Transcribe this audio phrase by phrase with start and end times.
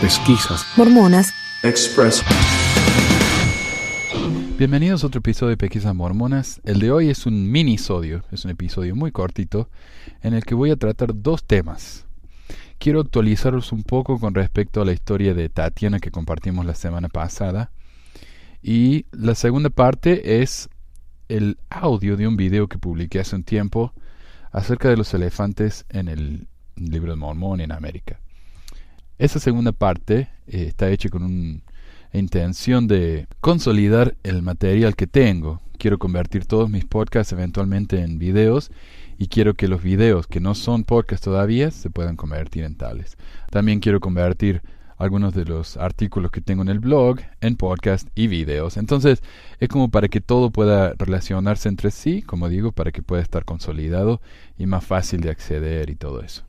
[0.00, 2.22] pesquisas, mormonas, express.
[4.58, 6.60] Bienvenidos a otro episodio de Pesquisas Mormonas.
[6.64, 9.70] El de hoy es un minisodio, es un episodio muy cortito
[10.22, 12.04] en el que voy a tratar dos temas.
[12.78, 17.08] Quiero actualizaros un poco con respecto a la historia de Tatiana que compartimos la semana
[17.08, 17.70] pasada.
[18.62, 20.68] Y la segunda parte es
[21.28, 23.94] el audio de un video que publiqué hace un tiempo
[24.52, 28.20] acerca de los elefantes en el libro de Mormón en América.
[29.18, 31.60] Esa segunda parte eh, está hecha con una
[32.12, 35.62] intención de consolidar el material que tengo.
[35.78, 38.70] Quiero convertir todos mis podcasts eventualmente en videos
[39.16, 43.16] y quiero que los videos que no son podcasts todavía se puedan convertir en tales.
[43.50, 44.60] También quiero convertir
[44.98, 48.76] algunos de los artículos que tengo en el blog en podcast y videos.
[48.76, 49.22] Entonces
[49.60, 53.46] es como para que todo pueda relacionarse entre sí, como digo, para que pueda estar
[53.46, 54.20] consolidado
[54.58, 56.45] y más fácil de acceder y todo eso.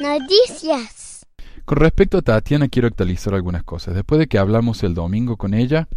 [0.00, 1.26] Noticias.
[1.66, 3.94] Con respecto a Tatiana quiero actualizar algunas cosas.
[3.94, 5.88] Después de que hablamos el domingo con ella,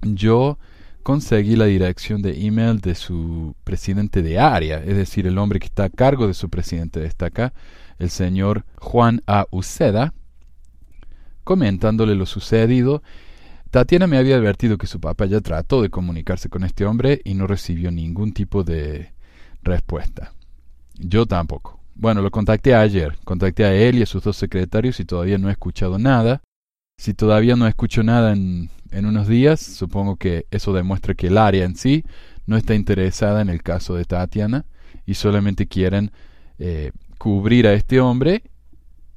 [0.00, 0.58] yo
[1.02, 5.66] conseguí la dirección de email de su presidente de área, es decir, el hombre que
[5.66, 7.52] está a cargo de su presidente de esta acá,
[7.98, 9.46] el señor Juan A.
[9.50, 10.14] Uceda,
[11.44, 13.02] comentándole lo sucedido.
[13.70, 17.34] Tatiana me había advertido que su papá ya trató de comunicarse con este hombre y
[17.34, 19.12] no recibió ningún tipo de
[19.62, 20.32] respuesta.
[20.94, 21.79] Yo tampoco.
[22.00, 25.50] Bueno, lo contacté ayer, contacté a él y a sus dos secretarios y todavía no
[25.50, 26.40] he escuchado nada.
[26.96, 31.36] Si todavía no escucho nada en, en unos días, supongo que eso demuestra que el
[31.36, 32.06] área en sí
[32.46, 34.64] no está interesada en el caso de Tatiana
[35.04, 36.10] y solamente quieren
[36.58, 38.44] eh, cubrir a este hombre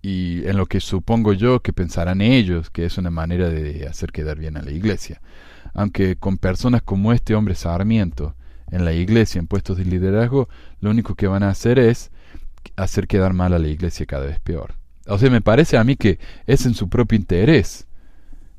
[0.02, 4.12] y en lo que supongo yo que pensarán ellos que es una manera de hacer
[4.12, 5.22] quedar bien a la iglesia.
[5.74, 8.36] Aunque con personas como este hombre Sarmiento
[8.72, 10.50] en la iglesia en puestos de liderazgo,
[10.82, 12.12] lo único que van a hacer es
[12.76, 14.76] hacer quedar mal a la iglesia cada vez peor.
[15.08, 17.88] O sea, me parece a mí que es en su propio interés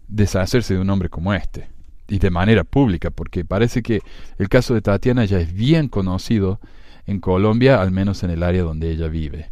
[0.09, 1.69] deshacerse de un hombre como este.
[2.09, 4.01] Y de manera pública, porque parece que
[4.39, 6.61] el caso de Tatiana ya es bien conocido
[7.07, 9.51] en Colombia, al menos en el área donde ella vive.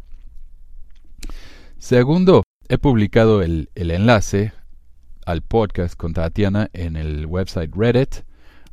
[1.78, 4.52] Segundo, he publicado el, el enlace
[5.24, 8.24] al podcast con Tatiana en el website Reddit,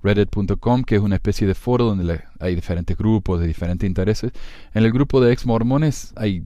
[0.03, 4.31] reddit.com, que es una especie de foro donde hay diferentes grupos de diferentes intereses.
[4.73, 6.43] En el grupo de ex mormones hay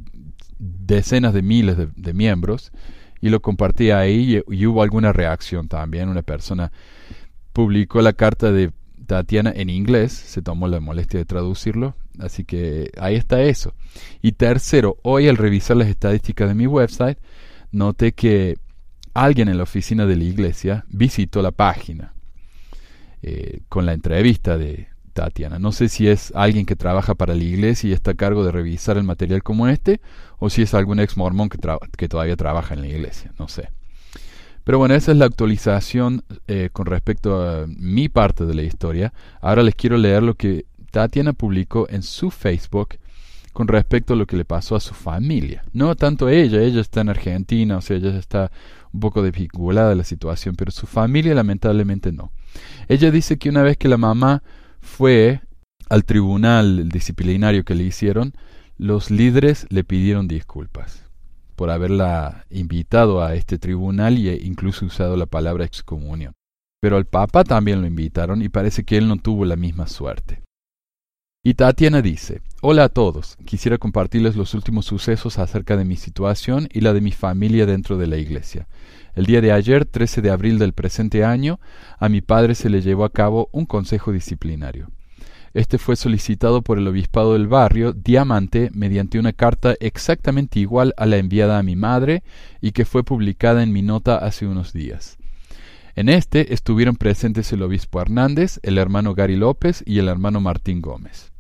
[0.59, 2.71] decenas de miles de, miembros
[3.21, 6.09] y lo compartí ahí y, y, hubo alguna reacción también.
[6.09, 6.71] Una persona
[7.53, 8.71] publicó la carta de
[9.05, 13.73] Tatiana en inglés, se tomó la molestia de traducirlo, así que ahí está eso.
[14.21, 17.17] Y tercero, hoy al revisar las estadísticas de mi website,
[17.71, 18.57] noté que
[19.13, 22.12] alguien en la oficina de la iglesia visitó la página
[23.23, 25.57] eh, con la entrevista de Tatiana.
[25.57, 28.51] No sé si es alguien que trabaja para la iglesia y está a cargo de
[28.51, 30.01] revisar el material como este,
[30.39, 31.57] o si es algún ex mormón que,
[31.97, 33.69] que todavía trabaja en la iglesia, no sé.
[34.65, 39.13] Pero bueno, esa es la actualización eh, con respecto a mi parte de la historia.
[39.41, 42.95] Ahora les quiero leer lo que Tatiana publicó en su Facebook
[43.53, 45.63] con respecto a lo que le pasó a su familia.
[45.73, 48.51] No tanto ella, ella está en Argentina, o sea, ella está
[48.91, 52.31] un poco desvinculada de la situación, pero su familia lamentablemente no.
[52.87, 54.43] Ella dice que una vez que la mamá
[54.81, 55.41] fue
[55.89, 58.33] al tribunal disciplinario que le hicieron,
[58.77, 61.03] los líderes le pidieron disculpas
[61.55, 66.33] por haberla invitado a este tribunal e incluso usado la palabra excomunión.
[66.81, 70.41] Pero al Papa también lo invitaron y parece que él no tuvo la misma suerte.
[71.45, 76.69] Y Tatiana dice, Hola a todos, quisiera compartirles los últimos sucesos acerca de mi situación
[76.71, 78.65] y la de mi familia dentro de la iglesia.
[79.13, 81.59] El día de ayer, 13 de abril del presente año,
[81.99, 84.87] a mi padre se le llevó a cabo un consejo disciplinario.
[85.53, 91.05] Este fue solicitado por el obispado del barrio, Diamante, mediante una carta exactamente igual a
[91.05, 92.23] la enviada a mi madre
[92.61, 95.17] y que fue publicada en mi nota hace unos días.
[95.97, 100.79] En este estuvieron presentes el obispo Hernández, el hermano Gary López y el hermano Martín
[100.79, 101.32] Gómez.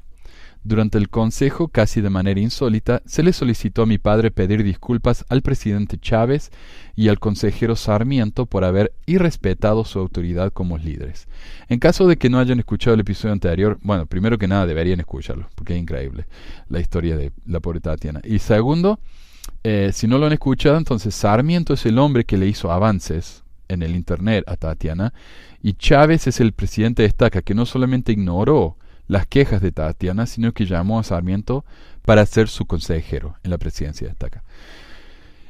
[0.65, 5.25] Durante el consejo, casi de manera insólita, se le solicitó a mi padre pedir disculpas
[5.27, 6.51] al presidente Chávez
[6.95, 11.27] y al consejero Sarmiento por haber irrespetado su autoridad como líderes.
[11.67, 15.01] En caso de que no hayan escuchado el episodio anterior, bueno, primero que nada deberían
[15.01, 16.27] escucharlo, porque es increíble
[16.69, 18.21] la historia de la pobre Tatiana.
[18.23, 18.99] Y segundo,
[19.65, 23.43] eh, si no lo han escuchado, entonces Sarmiento es el hombre que le hizo avances
[23.67, 25.13] en el Internet a Tatiana
[25.61, 28.77] y Chávez es el presidente de Estaca que no solamente ignoró
[29.07, 31.65] las quejas de Tatiana, sino que llamó a Sarmiento
[32.03, 34.43] para ser su consejero en la presidencia de Estaca.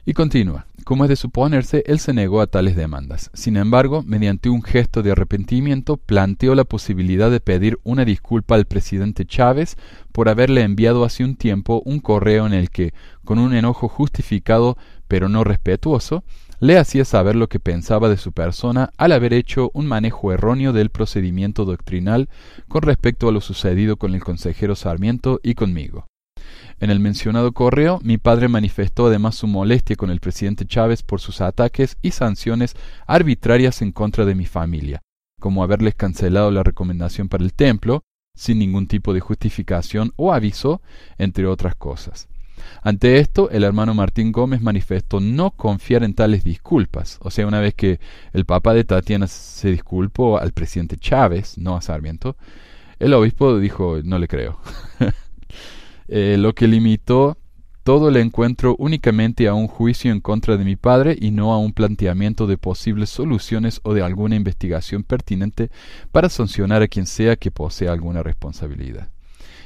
[0.05, 0.65] Y continúa.
[0.83, 3.31] Como es de suponerse, él se negó a tales demandas.
[3.33, 8.65] Sin embargo, mediante un gesto de arrepentimiento, planteó la posibilidad de pedir una disculpa al
[8.65, 9.77] presidente Chávez
[10.11, 14.77] por haberle enviado hace un tiempo un correo en el que, con un enojo justificado
[15.07, 16.25] pero no respetuoso,
[16.63, 20.71] le hacía saber lo que pensaba de su persona al haber hecho un manejo erróneo
[20.71, 22.30] del procedimiento doctrinal
[22.69, 26.07] con respecto a lo sucedido con el consejero Sarmiento y conmigo.
[26.80, 31.19] En el mencionado correo, mi padre manifestó además su molestia con el presidente Chávez por
[31.19, 32.77] sus ataques y sanciones
[33.07, 35.01] arbitrarias en contra de mi familia,
[35.42, 38.04] como haberles cancelado la recomendación para el templo,
[38.38, 40.81] sin ningún tipo de justificación o aviso,
[41.18, 42.30] entre otras cosas.
[42.81, 47.18] Ante esto, el hermano Martín Gómez manifestó no confiar en tales disculpas.
[47.21, 48.00] O sea, una vez que
[48.33, 52.36] el papa de Tatiana se disculpó al presidente Chávez, no a Sarmiento,
[53.00, 54.60] el obispo dijo, no le creo.
[56.10, 57.38] Eh, lo que limitó
[57.83, 61.57] todo el encuentro únicamente a un juicio en contra de mi padre y no a
[61.57, 65.69] un planteamiento de posibles soluciones o de alguna investigación pertinente
[66.12, 69.12] para sancionar a quien sea que posea alguna responsabilidad.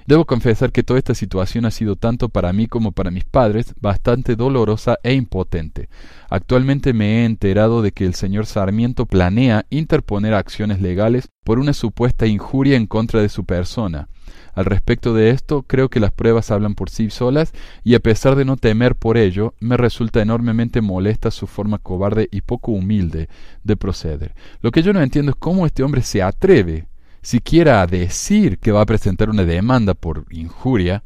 [0.07, 3.73] Debo confesar que toda esta situación ha sido tanto para mí como para mis padres
[3.81, 5.89] bastante dolorosa e impotente.
[6.29, 11.73] Actualmente me he enterado de que el señor Sarmiento planea interponer acciones legales por una
[11.73, 14.07] supuesta injuria en contra de su persona.
[14.53, 17.51] Al respecto de esto, creo que las pruebas hablan por sí solas
[17.83, 22.29] y a pesar de no temer por ello, me resulta enormemente molesta su forma cobarde
[22.31, 23.27] y poco humilde
[23.65, 24.35] de proceder.
[24.61, 26.87] Lo que yo no entiendo es cómo este hombre se atreve
[27.27, 31.03] siquiera a decir que va a presentar una demanda por injuria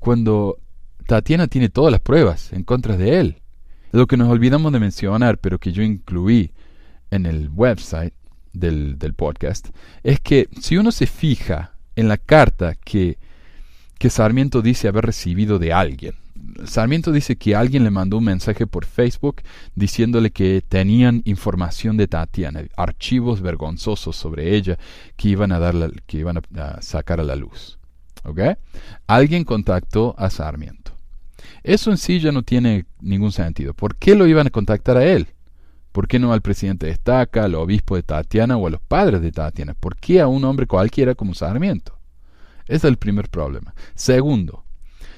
[0.00, 0.58] cuando
[1.06, 3.36] Tatiana tiene todas las pruebas en contra de él.
[3.90, 6.52] Lo que nos olvidamos de mencionar, pero que yo incluí
[7.10, 8.12] en el website
[8.52, 9.70] del, del podcast,
[10.02, 13.16] es que si uno se fija en la carta que,
[13.98, 16.16] que Sarmiento dice haber recibido de alguien,
[16.64, 19.42] Sarmiento dice que alguien le mandó un mensaje por Facebook
[19.74, 24.78] diciéndole que tenían información de Tatiana, archivos vergonzosos sobre ella
[25.16, 25.72] que iban a,
[26.06, 27.78] que iban a, sacar a la luz.
[28.24, 28.40] ¿Ok?
[29.06, 30.92] Alguien contactó a Sarmiento.
[31.62, 33.74] Eso en sí ya no tiene ningún sentido.
[33.74, 35.28] ¿Por qué lo iban a contactar a él?
[35.92, 39.20] ¿Por qué no al presidente de Estaca, al obispo de Tatiana o a los padres
[39.20, 39.74] de Tatiana?
[39.74, 41.98] ¿Por qué a un hombre cualquiera como Sarmiento?
[42.64, 43.74] Ese es el primer problema.
[43.94, 44.64] Segundo,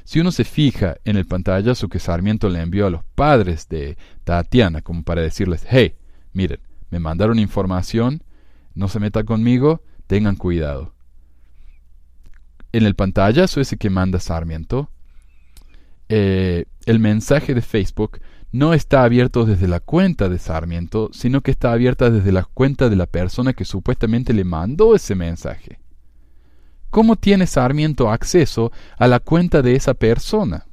[0.05, 3.97] si uno se fija en el pantallazo que Sarmiento le envió a los padres de
[4.25, 5.95] Tatiana, como para decirles, hey,
[6.33, 6.61] miren,
[6.91, 8.23] me mandaron información,
[8.75, 10.95] no se meta conmigo, tengan cuidado.
[12.73, 14.91] En el pantallazo ese que manda Sarmiento,
[16.09, 18.21] eh, el mensaje de Facebook
[18.53, 22.89] no está abierto desde la cuenta de Sarmiento, sino que está abierta desde la cuenta
[22.89, 25.81] de la persona que supuestamente le mandó ese mensaje.
[26.95, 30.69] ¿Cómo tiene Sarmiento acceso a la cuenta de esa persona?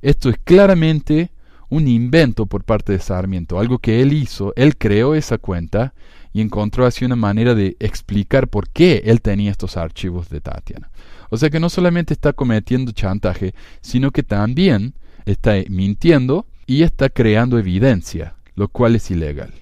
[0.00, 1.30] Esto es claramente
[1.68, 5.92] un invento por parte de Sarmiento, algo que él hizo, él creó esa cuenta
[6.32, 10.90] y encontró así una manera de explicar por qué él tenía estos archivos de Tatiana.
[11.28, 14.94] O sea que no solamente está cometiendo chantaje, sino que también
[15.26, 19.52] está mintiendo y está creando evidencia, lo cual es ilegal.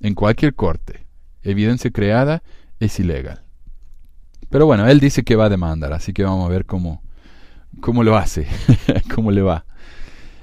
[0.00, 1.04] En cualquier corte,
[1.42, 2.42] evidencia creada
[2.80, 3.45] es ilegal.
[4.50, 7.02] Pero bueno, él dice que va a demandar, así que vamos a ver cómo,
[7.80, 8.46] cómo lo hace,
[9.14, 9.64] cómo le va.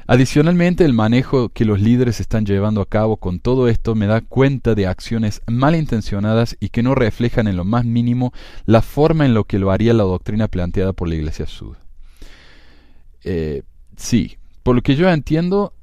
[0.06, 4.20] Adicionalmente, el manejo que los líderes están llevando a cabo con todo esto me da
[4.20, 8.34] cuenta de acciones malintencionadas y que no reflejan en lo más mínimo
[8.66, 11.78] la forma en lo que lo haría la doctrina planteada por la Iglesia Sud.
[13.24, 13.64] Eh,
[13.96, 15.74] sí, por lo que yo entiendo,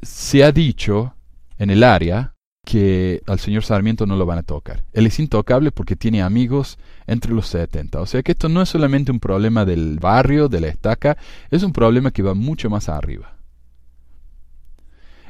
[0.00, 1.14] se ha dicho
[1.58, 4.84] en el área que al señor Sarmiento no lo van a tocar.
[4.92, 8.00] Él es intocable porque tiene amigos entre los 70.
[8.00, 11.16] O sea que esto no es solamente un problema del barrio, de la estaca,
[11.50, 13.36] es un problema que va mucho más arriba.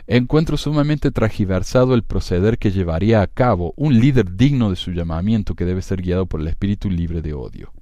[0.07, 5.55] Encuentro sumamente tragiversado el proceder que llevaría a cabo un líder digno de su llamamiento
[5.55, 7.73] que debe ser guiado por el espíritu libre de odio.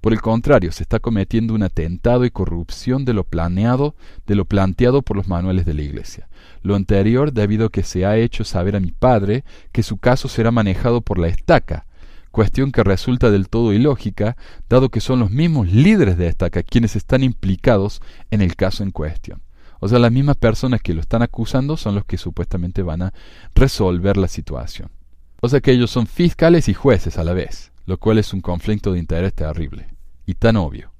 [0.00, 3.94] Por el contrario, se está cometiendo un atentado y corrupción de lo planeado,
[4.26, 6.28] de lo planteado por los manuales de la Iglesia.
[6.62, 10.28] Lo anterior debido a que se ha hecho saber a mi padre que su caso
[10.28, 11.86] será manejado por la estaca,
[12.30, 14.36] cuestión que resulta del todo ilógica,
[14.68, 18.90] dado que son los mismos líderes de estaca quienes están implicados en el caso en
[18.90, 19.42] cuestión.
[19.80, 23.14] O sea, las mismas personas que lo están acusando son los que supuestamente van a
[23.54, 24.90] resolver la situación.
[25.40, 28.40] O sea que ellos son fiscales y jueces a la vez, lo cual es un
[28.40, 29.88] conflicto de interés terrible
[30.26, 30.92] y tan obvio.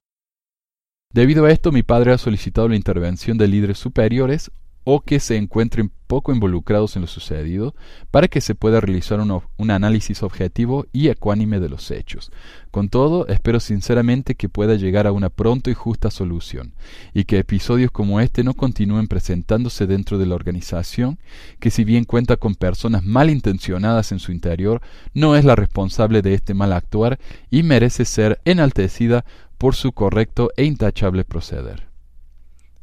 [1.12, 4.50] Debido a esto, mi padre ha solicitado la intervención de líderes superiores
[4.88, 7.75] o que se encuentren poco involucrados en lo sucedido
[8.12, 12.31] para que se pueda realizar un, análisis objetivo y ecuánime de los hechos.
[12.71, 16.73] Con todo, espero sinceramente que pueda llegar a una pronta y justa solución,
[17.12, 21.19] y que episodios como este no continúen presentándose dentro de la organización,
[21.59, 24.83] que si bien cuenta con personas malintencionadas en su interior,
[25.14, 27.19] no es la responsable de este mal actuar
[27.50, 29.25] y merece ser enaltecida
[29.59, 31.86] por su correcto e intachable proceder.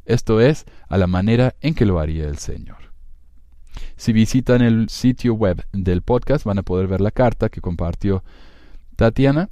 [0.06, 2.92] Esto es, a la manera en que lo haría el Señor.
[3.96, 8.22] Si visitan el sitio web del podcast van a poder ver la carta que compartió
[8.96, 9.48] Tatiana.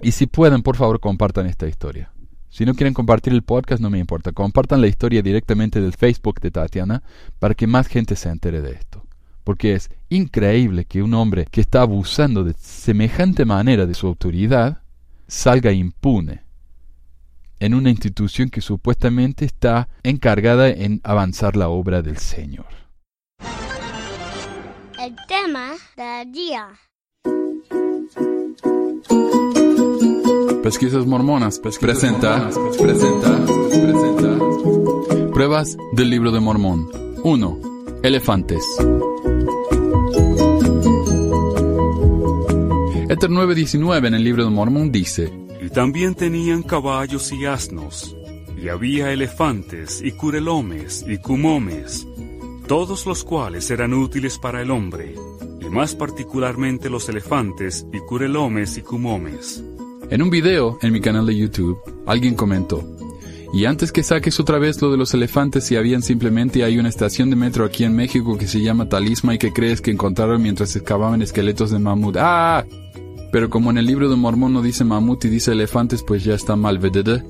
[0.00, 2.12] Y si pueden, por favor, compartan esta historia.
[2.48, 4.32] Si no quieren compartir el podcast, no me importa.
[4.32, 7.02] Compartan la historia directamente del Facebook de Tatiana
[7.38, 9.04] para que más gente se entere de esto.
[9.44, 14.80] Porque es increíble que un hombre que está abusando de semejante manera de su autoridad
[15.28, 16.45] salga impune
[17.60, 22.66] en una institución que supuestamente está encargada en avanzar la obra del Señor.
[24.98, 26.68] El tema del día.
[30.62, 34.38] Pesquisas Mormonas presenta, presenta, presenta
[35.32, 36.88] Pruebas del Libro de Mormón
[37.22, 38.00] 1.
[38.02, 38.64] Elefantes
[43.08, 45.45] Ether 9.19 en el Libro de Mormón dice
[45.76, 48.16] también tenían caballos y asnos,
[48.56, 52.06] y había elefantes y curelomes y cumomes,
[52.66, 55.14] todos los cuales eran útiles para el hombre,
[55.60, 59.62] y más particularmente los elefantes y curelomes y cumomes.
[60.08, 62.82] En un video en mi canal de YouTube, alguien comentó,
[63.52, 66.88] y antes que saques otra vez lo de los elefantes, si habían simplemente hay una
[66.88, 70.40] estación de metro aquí en México que se llama Talisma y que crees que encontraron
[70.40, 72.16] mientras excavaban esqueletos de mamut.
[72.18, 72.64] ¡Ah!
[73.36, 76.32] Pero como en el libro de Mormón no dice mamut y dice elefantes, pues ya
[76.32, 77.22] está mal, ¿verdad?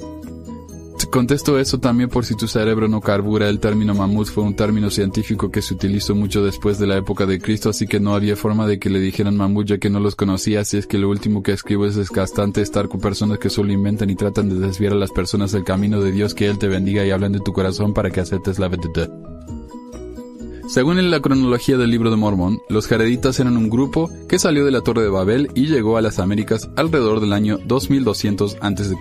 [1.11, 3.49] Contesto eso también por si tu cerebro no carbura.
[3.49, 7.27] El término mamut fue un término científico que se utilizó mucho después de la época
[7.27, 9.99] de Cristo, así que no había forma de que le dijeran mamut ya que no
[9.99, 13.51] los conocía, así es que lo último que escribo es desgastante estar con personas que
[13.51, 16.59] solo inventan y tratan de desviar a las personas del camino de Dios, que Él
[16.59, 19.11] te bendiga y hablan de tu corazón para que aceptes la verdad.
[20.69, 24.73] Según la cronología del libro de Mormón, los jareditas eran un grupo que salió de
[24.73, 28.97] la Torre de Babel y llegó a las Américas alrededor del año 2200 a.C.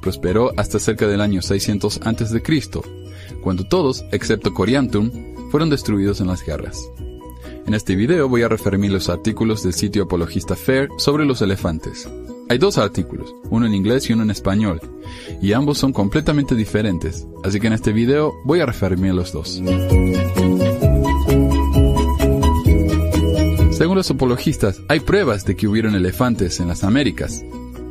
[0.00, 2.42] Prosperó hasta cerca del año 600 a.C.,
[3.42, 5.10] cuando todos, excepto Coriantum,
[5.50, 6.88] fueron destruidos en las guerras.
[7.66, 12.08] En este video voy a referirme los artículos del sitio apologista Fair sobre los elefantes.
[12.52, 14.78] Hay dos artículos, uno en inglés y uno en español,
[15.40, 19.32] y ambos son completamente diferentes, así que en este video voy a referirme a los
[19.32, 19.62] dos.
[23.70, 27.42] Según los apologistas, hay pruebas de que hubieron elefantes en las Américas.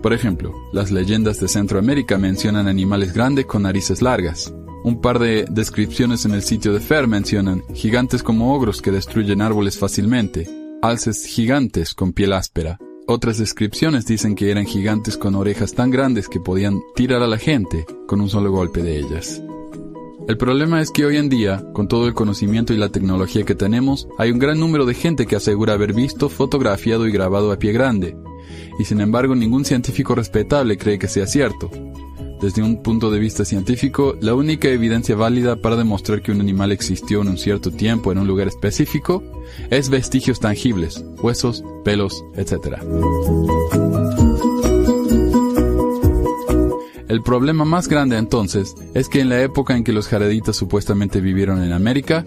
[0.03, 4.53] Por ejemplo, las leyendas de Centroamérica mencionan animales grandes con narices largas.
[4.83, 9.41] Un par de descripciones en el sitio de Fer mencionan gigantes como ogros que destruyen
[9.41, 10.47] árboles fácilmente,
[10.83, 12.77] alces gigantes con piel áspera.
[13.08, 17.38] Otras descripciones dicen que eran gigantes con orejas tan grandes que podían tirar a la
[17.38, 19.41] gente con un solo golpe de ellas.
[20.27, 23.55] El problema es que hoy en día, con todo el conocimiento y la tecnología que
[23.55, 27.58] tenemos, hay un gran número de gente que asegura haber visto, fotografiado y grabado a
[27.58, 28.15] pie grande,
[28.79, 31.70] y sin embargo ningún científico respetable cree que sea cierto.
[32.41, 36.71] Desde un punto de vista científico, la única evidencia válida para demostrar que un animal
[36.71, 39.24] existió en un cierto tiempo en un lugar específico
[39.69, 42.79] es vestigios tangibles, huesos, pelos, etc.
[47.07, 51.21] El problema más grande entonces es que en la época en que los jareditas supuestamente
[51.21, 52.25] vivieron en América,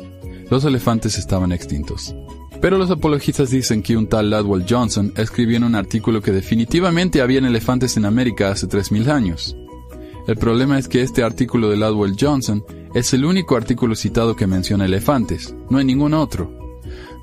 [0.48, 2.14] los elefantes estaban extintos.
[2.60, 7.20] Pero los apologistas dicen que un tal Ladwell Johnson escribió en un artículo que definitivamente
[7.20, 9.56] habían elefantes en América hace 3.000 años.
[10.26, 12.64] El problema es que este artículo de Ladwell Johnson
[12.94, 16.50] es el único artículo citado que menciona elefantes, no hay ningún otro.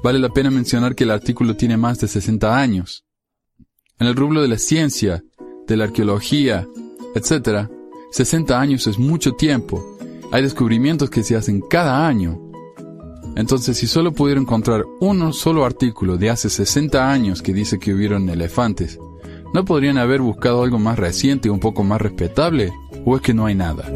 [0.03, 3.05] Vale la pena mencionar que el artículo tiene más de 60 años.
[3.99, 5.23] En el rublo de la ciencia,
[5.67, 6.67] de la arqueología,
[7.15, 7.69] etc.,
[8.11, 9.97] 60 años es mucho tiempo.
[10.31, 12.39] Hay descubrimientos que se hacen cada año.
[13.35, 17.93] Entonces, si solo pudieron encontrar uno solo artículo de hace 60 años que dice que
[17.93, 18.99] hubieron elefantes,
[19.53, 22.73] ¿no podrían haber buscado algo más reciente y un poco más respetable?
[23.05, 23.91] ¿O es que no hay nada?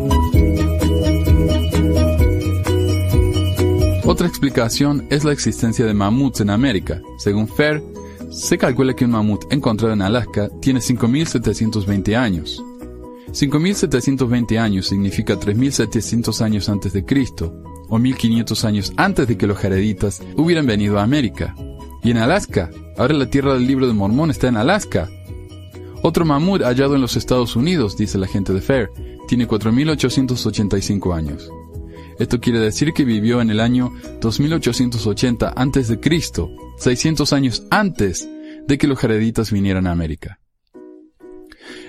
[4.05, 7.01] Otra explicación es la existencia de mamuts en América.
[7.17, 7.83] Según Fair,
[8.29, 12.63] se calcula que un mamut encontrado en Alaska tiene 5.720 años.
[13.31, 17.53] 5.720 años significa 3.700 años antes de Cristo,
[17.89, 21.55] o 1.500 años antes de que los jareditas hubieran venido a América.
[22.03, 25.09] Y en Alaska, ahora la tierra del libro de Mormón está en Alaska.
[26.07, 28.91] Otro mamut hallado en los Estados Unidos, dice la gente de Fair,
[29.27, 31.49] tiene 4.885 años.
[32.19, 35.99] Esto quiere decir que vivió en el año 2880 a.C.,
[36.77, 38.29] 600 años antes
[38.67, 40.39] de que los jareditas vinieran a América.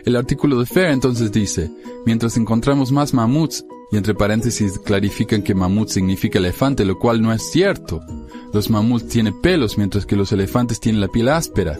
[0.06, 1.70] El artículo de Fair entonces dice,
[2.06, 7.34] mientras encontramos más mamuts, y entre paréntesis clarifican que mamut significa elefante, lo cual no
[7.34, 8.00] es cierto.
[8.54, 11.78] Los mamuts tienen pelos mientras que los elefantes tienen la piel áspera.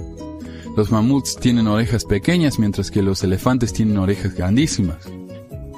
[0.77, 4.99] Los mamuts tienen orejas pequeñas mientras que los elefantes tienen orejas grandísimas.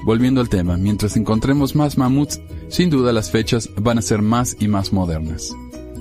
[0.04, 4.56] Volviendo al tema, mientras encontremos más mamuts, sin duda las fechas van a ser más
[4.58, 5.54] y más modernas.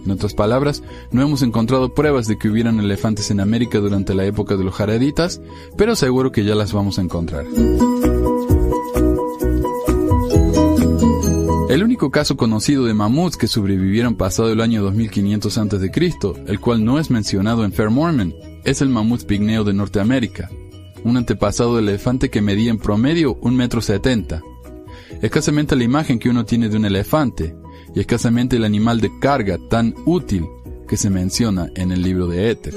[0.03, 4.25] En otras palabras, no hemos encontrado pruebas de que hubieran elefantes en América durante la
[4.25, 5.41] época de los jareditas,
[5.77, 7.45] pero seguro que ya las vamos a encontrar.
[11.69, 15.91] El único caso conocido de mamuts que sobrevivieron pasado el año 2500 a.C.,
[16.47, 18.33] el cual no es mencionado en Fair Mormon,
[18.67, 20.51] es el mamut pigneo de Norteamérica,
[21.05, 24.43] un antepasado del elefante que medía en promedio un metro setenta.
[25.21, 27.55] Escasamente la imagen que uno tiene de un elefante,
[27.95, 30.45] y escasamente el animal de carga tan útil
[30.85, 32.73] que se menciona en el libro de Éter.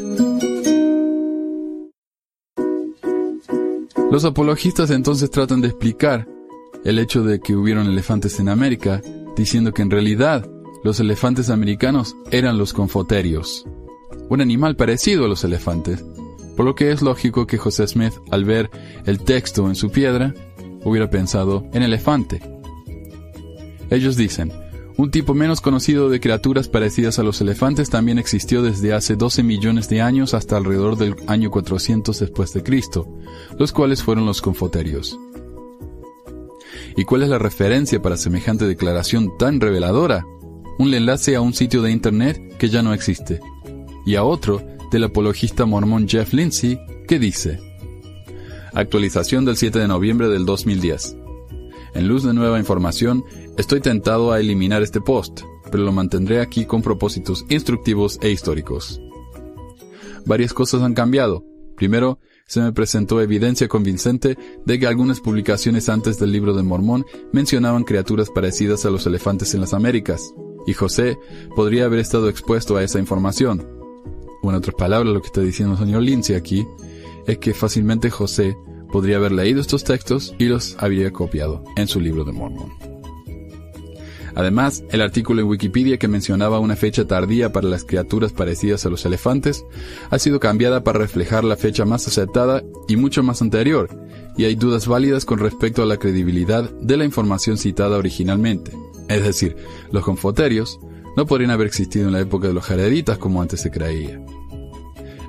[4.13, 6.29] Los apologistas entonces tratan de explicar
[6.85, 9.03] el hecho de que hubieron elefantes en América,
[9.37, 10.49] diciendo que en realidad
[10.85, 13.67] los elefantes americanos eran los confoterios,
[14.31, 16.03] un animal parecido a los elefantes,
[16.57, 18.71] por lo que es lógico que José Smith, al ver
[19.05, 20.35] el texto en su piedra,
[20.85, 22.41] hubiera pensado en elefante.
[23.91, 24.53] Ellos dicen,
[24.97, 29.43] un tipo menos conocido de criaturas parecidas a los elefantes también existió desde hace 12
[29.43, 33.09] millones de años hasta alrededor del año 400 después de Cristo,
[33.59, 35.19] los cuales fueron los confoterios.
[36.97, 40.25] ¿Y cuál es la referencia para semejante declaración tan reveladora?
[40.79, 43.41] Un enlace a un sitio de Internet que ya no existe,
[44.11, 47.61] y a otro del apologista mormón Jeff Lindsay que dice,
[48.73, 51.17] Actualización del 7 de noviembre del 2010.
[51.95, 53.25] En luz de nueva información,
[53.57, 59.01] estoy tentado a eliminar este post, pero lo mantendré aquí con propósitos instructivos e históricos.
[60.27, 61.45] Varias cosas han cambiado.
[61.77, 64.37] Primero, se me presentó evidencia convincente
[64.67, 69.55] de que algunas publicaciones antes del libro de Mormón mencionaban criaturas parecidas a los elefantes
[69.55, 70.35] en las Américas,
[70.67, 71.17] y José
[71.55, 73.80] podría haber estado expuesto a esa información.
[74.43, 76.67] O en otras palabras, lo que está diciendo el señor Lindsay aquí
[77.27, 78.57] es que fácilmente José
[78.91, 82.71] podría haber leído estos textos y los habría copiado en su libro de Mormón.
[84.35, 88.89] Además, el artículo en Wikipedia que mencionaba una fecha tardía para las criaturas parecidas a
[88.89, 89.65] los elefantes
[90.11, 93.89] ha sido cambiada para reflejar la fecha más aceptada y mucho más anterior,
[94.37, 98.73] y hay dudas válidas con respecto a la credibilidad de la información citada originalmente.
[99.09, 99.57] Es decir,
[99.91, 100.79] los confoterios
[101.17, 104.25] no podrían haber existido en la época de los jareditas como antes se creía.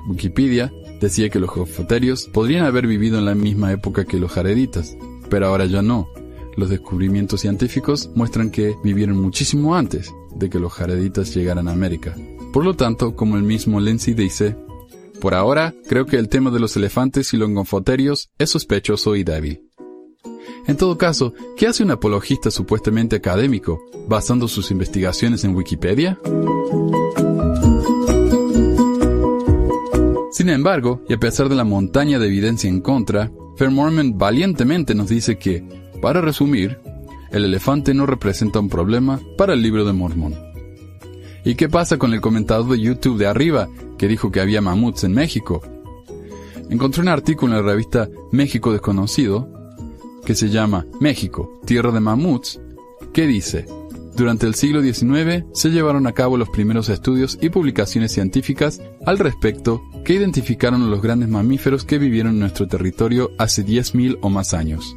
[0.08, 4.96] Wikipedia decía que los confoterios podrían haber vivido en la misma época que los jareditas,
[5.28, 6.08] pero ahora ya no,
[6.56, 12.14] los descubrimientos científicos muestran que vivieron muchísimo antes de que los jareditas llegaran a América.
[12.52, 14.56] Por lo tanto, como el mismo Lindsay dice,
[15.20, 19.24] por ahora creo que el tema de los elefantes y los gonfoterios es sospechoso y
[19.24, 19.70] débil.
[20.66, 26.18] En todo caso, ¿qué hace un apologista supuestamente académico basando sus investigaciones en Wikipedia?
[30.30, 35.08] Sin embargo, y a pesar de la montaña de evidencia en contra, Fairmorman valientemente nos
[35.08, 35.64] dice que
[36.00, 36.78] para resumir,
[37.30, 40.34] el elefante no representa un problema para el libro de Mormón.
[41.44, 45.04] ¿Y qué pasa con el comentador de YouTube de arriba que dijo que había mamuts
[45.04, 45.60] en México?
[46.70, 49.61] Encontré un artículo en la revista México Desconocido
[50.24, 52.60] que se llama México, Tierra de Mamuts,
[53.12, 53.66] que dice,
[54.16, 59.18] durante el siglo XIX se llevaron a cabo los primeros estudios y publicaciones científicas al
[59.18, 64.28] respecto que identificaron a los grandes mamíferos que vivieron en nuestro territorio hace 10.000 o
[64.28, 64.96] más años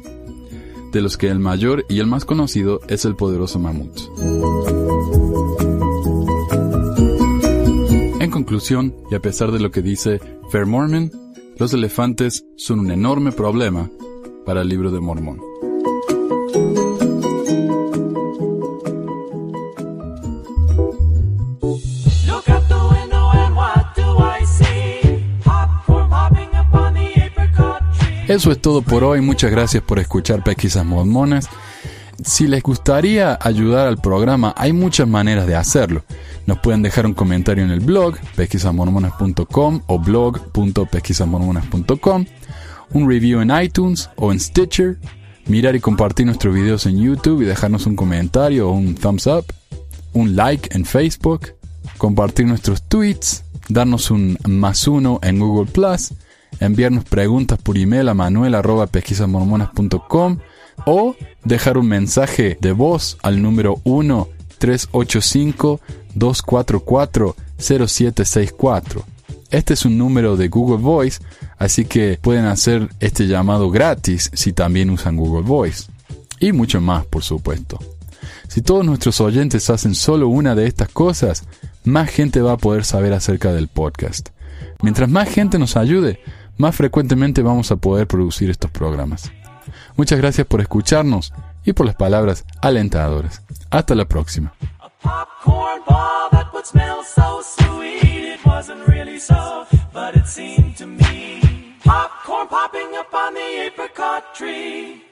[0.92, 3.98] de los que el mayor y el más conocido es el poderoso mamut.
[8.20, 11.10] En conclusión, y a pesar de lo que dice Fair Mormon,
[11.58, 13.90] los elefantes son un enorme problema
[14.46, 15.40] para el libro de Mormón.
[28.28, 29.20] Eso es todo por hoy.
[29.20, 31.48] Muchas gracias por escuchar Pesquisas Mormonas.
[32.24, 36.02] Si les gustaría ayudar al programa, hay muchas maneras de hacerlo.
[36.44, 42.26] Nos pueden dejar un comentario en el blog pesquisasmormonas.com o blog.pesquisasmormonas.com,
[42.92, 44.98] un review en iTunes o en Stitcher,
[45.46, 49.44] mirar y compartir nuestros videos en YouTube y dejarnos un comentario o un thumbs up,
[50.12, 51.54] un like en Facebook,
[51.98, 56.12] compartir nuestros tweets, darnos un más uno en Google Plus
[56.60, 60.38] enviarnos preguntas por email a manuel.pesquisasmormonas.com,
[60.84, 65.80] o dejar un mensaje de voz al número 1 385
[66.14, 69.15] 244 0764.
[69.50, 71.20] Este es un número de Google Voice,
[71.58, 75.84] así que pueden hacer este llamado gratis si también usan Google Voice.
[76.40, 77.78] Y mucho más, por supuesto.
[78.48, 81.44] Si todos nuestros oyentes hacen solo una de estas cosas,
[81.84, 84.30] más gente va a poder saber acerca del podcast.
[84.82, 86.20] Mientras más gente nos ayude,
[86.56, 89.30] más frecuentemente vamos a poder producir estos programas.
[89.96, 91.32] Muchas gracias por escucharnos
[91.64, 93.42] y por las palabras alentadoras.
[93.70, 94.54] Hasta la próxima.
[95.06, 98.24] Popcorn ball that would smell so sweet.
[98.34, 101.76] It wasn't really so, but it seemed to me.
[101.84, 105.05] Popcorn popping up on the apricot tree.